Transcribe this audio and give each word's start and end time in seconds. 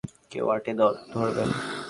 কেউ 0.31 0.45
আটে 0.49 0.71
দর 0.73 0.93
ধরবেন? 1.13 1.49